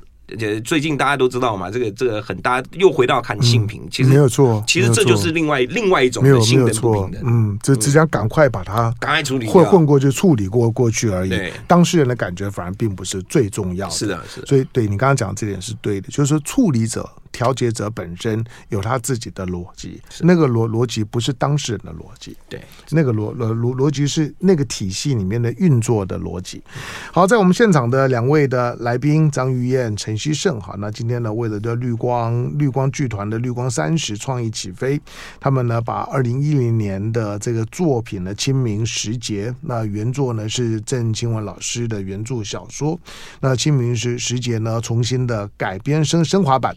[0.63, 7.21] 最近大家都知道嘛，这个这个很大，又回到看性平，其实没有错，其实这就是另外另外一种性的不平等。
[7.25, 11.33] 嗯，这只想赶快把它赶快处理，混混过去处理过过去而已。
[11.67, 13.93] 当事人的感觉反而并不是最重要的。
[13.93, 14.47] 是的，是的。
[14.47, 17.07] 所以对你刚刚讲这点是对的，就是说处理者。
[17.35, 26.63] 调解者本身有他自己的逻辑，那个逻逻辑不是当事人的逻辑，对，那个逻逻逻逻辑是那个体系里面的运作的逻辑。
[27.11, 34.97] 好，在我们现场的两位的来宾张玉燕、陈希胜，哈，那今天呢，为了这绿光绿光剧团的绿光三十创意起飞，
[35.37, 42.97] 他们呢把二零一零年的这个作品的《清明时节》，那原作呢是郑清文老师的原著小说，
[43.41, 46.73] 那《清明时时节》呢重新的改编升升华版。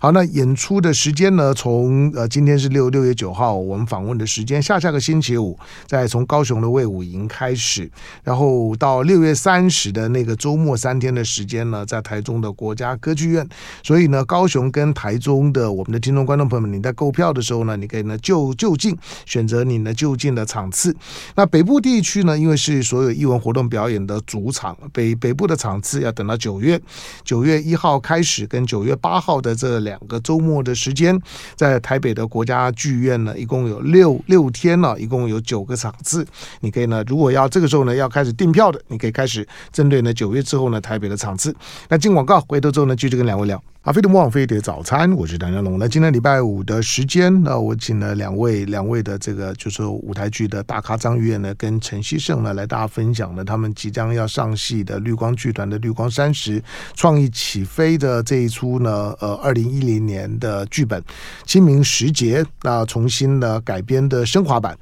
[0.00, 1.52] 好，那演出的时间呢？
[1.52, 7.90] 从呃今天是六六月九号，我们访问的时间，下下个星期五再从高雄的卫武营开始，
[8.22, 13.44] 然后到六月三十的那个周末三天的时间呢，在台中的国家歌剧院。
[13.82, 20.94] 所以呢，高雄跟台中的我们的听众观众朋友们，你在购票的时候呢，你可以呢就就近选择你呢就近的场次。
[21.34, 26.80] 那北部地区呢，因为是所有艺文活动表演的主场，北北部的场次要等到九月
[27.24, 31.18] 九月一号开始，跟九月八号的这两个周末的时间，
[31.56, 36.26] 在台北的国家剧院呢，一共有六六天了，一共有九个场次。
[36.60, 41.54] 你可以呢，如果要这个时候呢要开始订票的，你可以开始针对呢九月之后呢台北的场次。
[41.88, 43.62] 那进广告回头之后呢，继续跟两位聊。
[43.88, 45.78] 阿飞的莫忘飞碟早餐，我是梁家龙。
[45.78, 61.00] 那今天礼拜五的时间，那我请了两位两位的这个就是舞台剧的大咖张玉燕呢，跟陈希胜呢来大家分享呢他们即将要上戏的绿光剧团的绿光三十创意起飞的这一出呢，呃，二零一零年的剧本
[61.46, 64.76] 《清明时节》那重新的改编的升华版。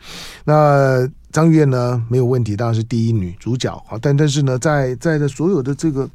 [0.45, 6.09] 那张玉燕呢没有问题，当然是第一女主角啊，但但是呢，在在的所有的这个。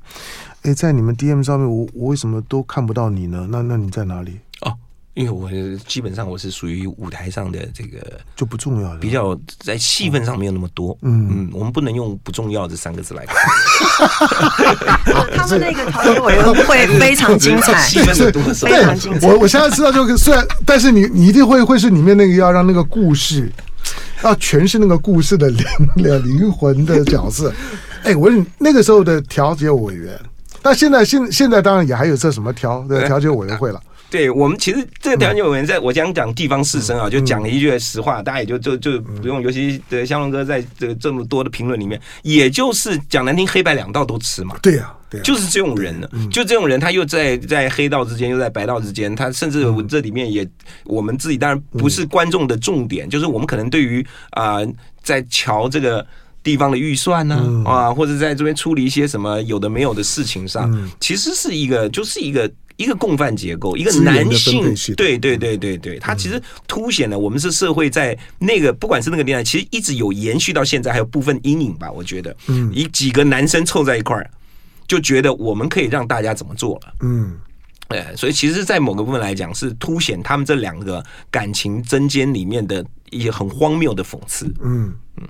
[0.63, 3.47] 哎，在你们 DM 上面，我我为什么都看不到你呢？
[3.49, 4.39] 那那你在哪里？
[4.61, 4.71] 哦，
[5.15, 5.49] 因为我
[5.87, 7.97] 基本上我是属于舞台上的这个
[8.35, 10.95] 就不重要的，比较在戏份上没有那么多。
[11.01, 13.35] 嗯嗯，我们不能用“不重要”这三个字来看。
[15.35, 19.27] 他们那个调解委员会非常精彩， 戏份是多少非常精彩。
[19.27, 23.51] 我我现在知道，就虽然，但是你你一定会会是里面那个要让那个故事
[24.23, 25.65] 要诠释那个故事的灵
[26.25, 27.53] 灵魂的角色。
[28.03, 30.19] 哎，我问那个时候的调解委员。
[30.63, 33.81] 那现在现现在当然也还有这什么调的调解委员会了。
[34.09, 44.57] 对，我们其实这个调解委员在我讲讲地方士绅啊，就讲了一句实话，大家也就就就不用，尤其的湘龙哥在这这么多的评论里面，也就是讲难听，黑白两道都吃嘛。
[44.61, 50.47] 对呀，对，就是这种人呢，就这种人，他又在在黑道之间，又在白道之间，他甚至这里面也，
[50.85, 54.59] 我们自己当然不是观众的重点，就是我们可能对于啊，
[55.03, 56.05] 在桥这个。
[56.43, 74.27] 地方的预算呢、啊嗯，啊，或者在这边处理一些什么有的没有的事情上，嗯、其实是一个，就是一个一个共犯结构，一个男性，对对对对对，它其实凸显了我们是社会在那个不管是那个年代，其实一直有延续到现在，还有部分阴影吧，我觉得，嗯，以几个男生凑在一块儿，
[74.91, 77.39] 就觉得我们可以让大家怎么做了，嗯。
[77.87, 84.45] 对，所以其实，在某个部分来讲，是凸显他们这两个感情针尖里面的一些很荒谬的讽刺。
[84.61, 85.27] 嗯嗯，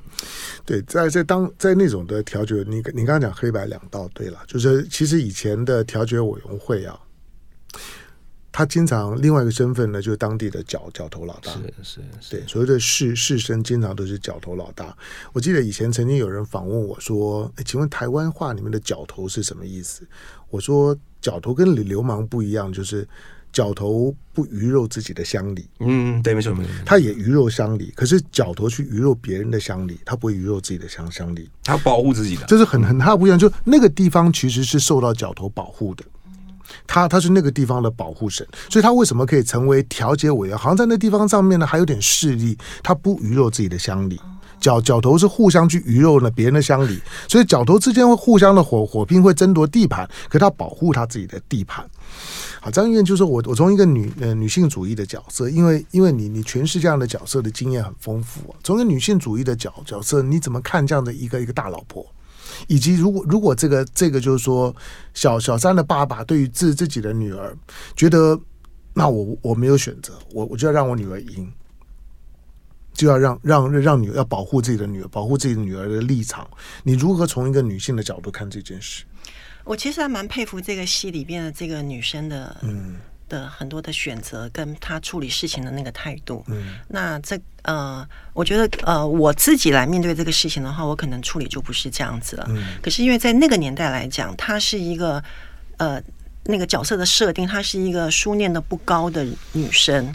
[0.63, 6.99] 对，在在当在那种的调解，你你刚刚讲黑白两道，对了，就是其实以前的调解委员会啊，
[8.51, 11.51] 他经常另外一个身份呢，就是当地的角角头老大。
[11.51, 14.95] 是是是，对，所谓的士士绅经常都是角头老大。
[15.33, 20.07] 我记得以前曾经有人访问我说：“哎，请问台湾话里面的角头是什么意思？”
[20.49, 20.97] 我说。
[21.21, 23.07] 角头跟流氓不一样，就是
[23.53, 25.69] 角头不鱼肉自己的乡里。
[25.77, 33.37] 嗯，对，没错没错，他也鱼肉乡里，可是角头去鱼肉别人的乡里，他不会鱼肉自己的乡乡里，他保护自己的，这是很很他不一样。
[33.37, 36.03] 就那个地方其实是受到角头保护的，
[36.93, 40.57] 他他是那个地方的保护神，所以他为什么可以成为调解委员？
[40.57, 44.19] 好像在那地方上面呢，还有点势力，他不鱼肉自己的乡里。
[44.59, 46.99] 角角头是互相去鱼肉呢别人的乡里，
[47.29, 51.89] 所以角头之间会互相的火火拼，会争夺地盘，可他保护他自己的地盘。
[52.59, 62.05] 好，张玉燕就是我我从一个女呃女性主义的角色，因为因为你你诠释这样的角色的经验很丰富啊，从一个女性主义的角角色，你怎么看这样的一个一个大老婆？
[62.67, 64.75] 以及如果如果这个这个就是说
[65.13, 67.55] 小小三的爸爸对于自自己的女儿
[67.95, 68.39] 觉得，
[68.93, 71.51] 那我我没有选择，我我就要让我女儿赢。
[72.93, 76.45] 就要让让让女儿要保护自己的女儿，保护自己的女儿的立场。
[76.83, 79.05] 你如何从一个女性的角度看这件事？
[79.63, 82.97] 我其实还蛮佩服这个戏里边的这个女生的，嗯，
[83.31, 86.43] 的很多的选择，跟他处理事情的那个态度。
[86.49, 92.45] 嗯，那这呃，我觉得呃，我自己来面对这个事情的话，我可能处理就不是这样子了。
[92.49, 95.23] 嗯，可是因为在那个年代来讲，她是一个
[95.77, 96.01] 呃
[96.43, 100.13] 那个角色的设定，她是一个书念的不高的女生。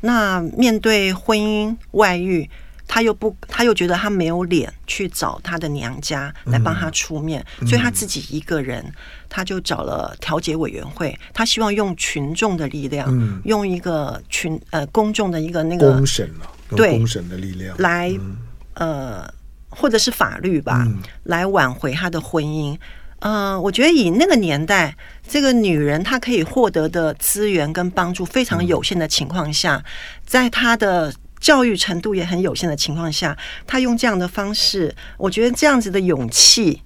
[0.00, 2.48] 那面对婚姻外遇，
[2.88, 8.82] 他又不，他又觉得他没有脸去找他的娘家来帮他出面，嗯，所以他自己一个人，
[9.28, 17.76] 他就找了调解委员会，他希望用群众的力量，嗯，用一个群呃公众的一个那个公审了，对公审的力量。
[17.78, 18.38] 来，嗯，
[18.74, 19.34] 呃，
[19.68, 22.76] 或者是法律吧，嗯，来挽回他的婚姻。
[23.20, 24.96] 嗯、呃，我觉得以那个年代，
[25.28, 29.84] 这个女人她可以获得的资源跟帮助非常有限的情况下，
[30.24, 33.36] 在她的教育程度也很有限的情况下，
[33.66, 36.82] 他用这样的方式，我觉得这样子的勇气，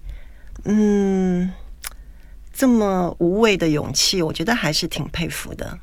[0.65, 1.51] 嗯，
[2.53, 5.79] 这么无畏的勇气，我觉得还是挺佩服的。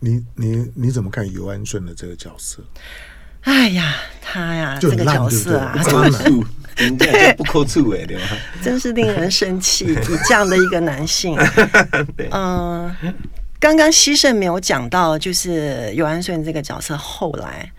[0.00, 2.62] 你你你怎么看尤安顺的这个角色？
[3.42, 6.44] 哎呀，他呀，这个角色啊，对对醋，
[6.76, 8.22] 人家不抠醋哎，对吧？
[8.62, 9.96] 真是令人生气， 以
[10.26, 11.36] 这样的一个男性，
[12.30, 12.96] 嗯、呃，
[13.60, 17.70] 刚刚希慎没有讲到，就是尤安顺这个角色，后来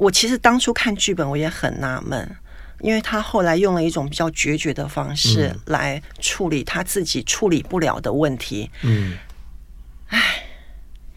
[0.00, 2.36] 我其实当初看剧本，我也很纳闷，
[2.80, 9.18] 因为他后来用了一种比较决绝的方式来处理他自己处理不了的问题，嗯，
[10.08, 10.44] 哎。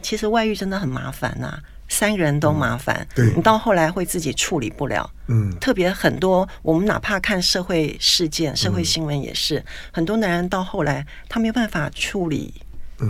[0.01, 5.09] 其实外遇真的很麻烦呐、啊，三个人都麻烦，嗯、对，你到后来会自己处理不了。
[5.27, 12.53] 嗯，特别很多，我们哪怕看社会事件、社会新闻也是，嗯、很多男人到后来他没有办法处理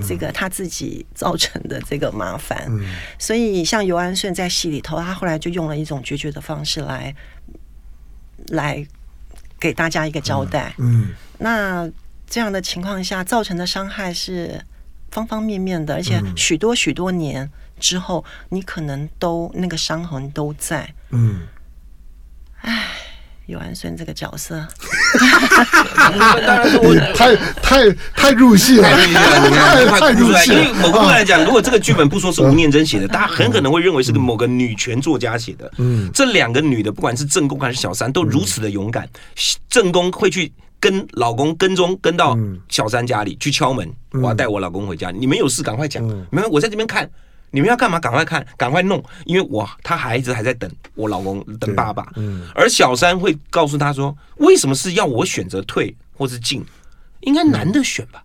[0.02, 2.66] 这个他自己造成的这个麻烦。
[2.70, 2.86] 嗯，
[3.20, 7.16] 所以像尤安顺在戏里头，他后来就用了一种决绝的方式来
[8.48, 8.86] 来
[9.60, 10.74] 给大家一个交代。
[10.78, 11.92] 嗯，嗯，那
[12.28, 14.62] 这样的情况下造成的伤害是。
[15.14, 17.48] 方方面面的，而且许多许多年
[17.80, 20.92] 之后，嗯、你可能都那个伤痕都在。
[21.12, 21.42] 嗯，
[22.62, 22.90] 哎，
[23.54, 24.66] 游安顺这个角色，
[27.16, 28.90] 太太太入戏了，
[30.00, 30.60] 太入戏了。
[30.60, 35.72] 因为某个部分来讲，如果这个剧本不说是吴念真写的，大家很可能会认为是个某个女权作家写的。
[35.78, 39.08] 嗯，这两个女的，不管是正宫还是小三，都如此的勇敢。
[39.70, 40.52] 正宫会去。
[40.84, 42.38] 跟老公跟踪跟到
[42.68, 43.90] 小三家里去敲门，
[44.22, 45.12] 我要带我老公回家。
[45.12, 47.10] 你们有事赶快讲，没有我在这边看。
[47.54, 48.00] 你们要干嘛？
[48.00, 52.12] 赶快看，赶快弄，因为我他孩子还在等我老公等爸爸。
[52.56, 56.66] 而小三会告诉他说，为什么是要我选择退或是进？
[57.22, 58.24] 应该男的选吧？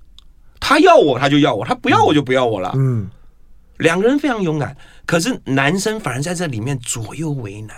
[0.58, 2.72] 他要我他就要我，他不要我就不要我了。
[2.74, 3.06] 嗯，
[3.76, 4.74] 两个人非常勇敢，
[5.04, 7.76] 可是男生反而在这里面左右为难。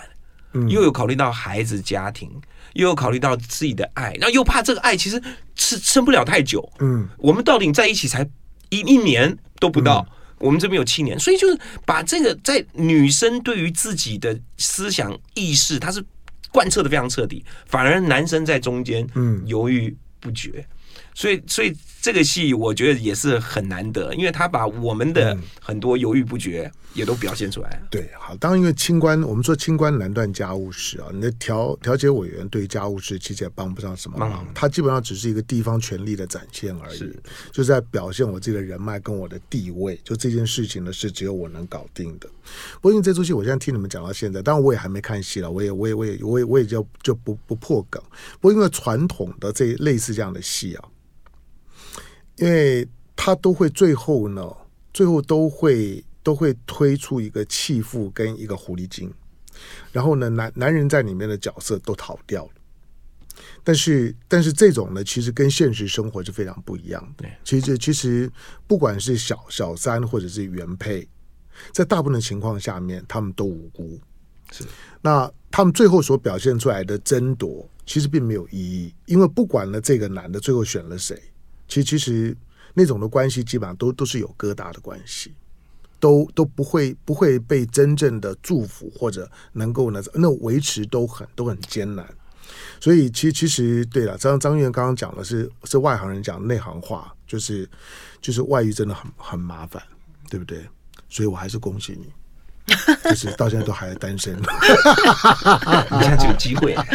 [0.67, 2.29] 又有考虑到孩子家庭，
[2.73, 5.21] 又有考虑到自己的爱，然后又怕这个爱其实
[5.55, 6.69] 是撑不了太久。
[6.79, 8.27] 嗯，我们到底在一起才
[8.67, 16.03] 一一年都不到，嗯、我们这边有七年，所以就是把这个在女生对于自己的思想意识，她是
[16.51, 20.67] 贯彻的非常彻底，反而男生在中间嗯犹豫不决，
[21.13, 21.73] 所以所以。
[22.01, 27.87] 这个戏我觉得也是很难得，因为他把我们的很多犹豫不决也都表现出来了。
[27.91, 39.99] 对，好，当然因为清官，我们说清官难断家务事啊，你的调调解委员对家务事其实也帮不上什么忙，他基本上只是一个地方权力的展现而已，是就在表现我自己的人脉跟我的地位。
[40.03, 42.27] 就这件事情呢，是只有我能搞定的。
[42.75, 48.01] 不过因为这出戏，我现在听你们讲到现在，当然我也还没看戏了，我也我也我也我也我也就就不不破梗。
[48.39, 50.83] 不过因为传统的这类似这样的戏啊。
[52.41, 54.51] 因为他都会最后呢，
[54.91, 59.13] 最后都会都会推出一个弃妇跟一个狐狸精，
[59.91, 62.51] 然后呢，男男人在里面的角色都逃掉了。
[63.63, 67.29] 但是但是这种呢，其实跟现实生活是非常不一样的。
[67.43, 68.27] 其实其实
[68.65, 71.07] 不管是小小三或者是原配，
[71.71, 73.99] 在大部分的情况下面，他们都无辜。
[74.51, 74.63] 是
[74.99, 81.21] 那他们最后所表现出来的争夺，其实并没有意义，因为不管呢这个男的最后选了谁。
[81.71, 82.37] 其实，其实
[82.73, 85.33] 那种的关系基本上都都是有疙瘩的关系，
[86.01, 92.05] 都都不会不会被真正的祝福或者能够呢那维持都很都很艰难。
[92.81, 97.69] 所以，其实其实对了，张张玉刚刚讲的是是外行人讲内行话，就是
[98.19, 99.81] 就是外遇真的很很麻烦，
[100.29, 100.67] 对不对？
[101.07, 102.11] 所以我还是恭喜你。
[103.03, 106.75] 就是到现在都还是单身， 你现在就有机会。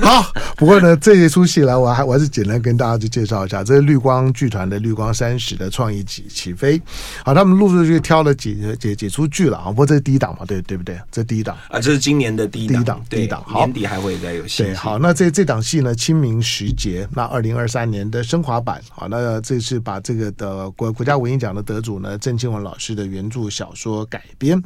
[0.00, 6.80] 好，不过呢，这一出戏来，我还我还是简单跟大家去介绍一下，这是绿光剧团的绿光三十的创意起起飞。
[7.24, 9.66] 好，他们陆续续挑了几几几出剧了啊。
[9.66, 10.98] 不过这是第一档嘛，对对不对？
[11.10, 13.44] 这是第一档啊，这是今年的第一档，第一档，第一档。
[13.46, 14.64] 好，年底还会再有戏。
[14.64, 18.80] 对，好，那这这档戏呢，《清明时节》，那二零二三年的升华版。
[18.90, 24.04] 好，那这是把这个的国国家文艺奖的得主呢，郑清文老师的原著小说。
[24.14, 24.62] 改编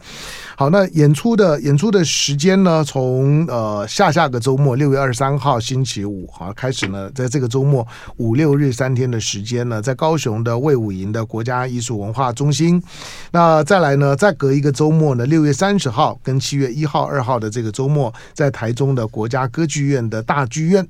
[0.56, 2.84] 好，那演出的演出的时间呢？
[2.84, 7.86] 从呃下下个周末六月二十三号星期五好开始呢，在这个周末
[8.16, 12.82] 五六日三天的时间呢，在高雄的卫武营的国家艺术文化中心。
[13.30, 20.86] 那再来呢，再隔一个周末呢，六月三十号跟七月一号、二号的这个周末，在台中的国家歌剧院的大剧院。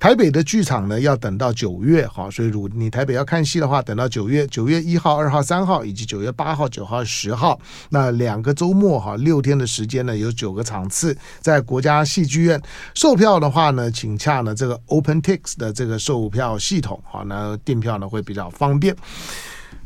[0.00, 7.59] 台北的剧场呢，要等到九月好，所以如你台北要看戏的话，等到九月九月一号、二号、三号以及九月八号、九号、十号。
[7.88, 12.60] 那两个周末哈，六天的时间呢，有九个场次，在国家戏剧院
[12.94, 18.94] 售票的话呢，请洽呢这个 OpenTix 的这个售票系统哈，那订票呢会比较方便。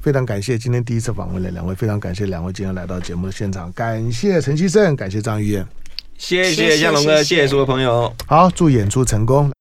[0.01, 5.67] 非常感谢今天第一次访问的两位，非常感谢两位今天来到节目的现场，感谢陈希慎，感谢张玉燕，
[6.19, 9.54] 谢谢向龙哥，谢谢所有朋友，好，祝演出成功。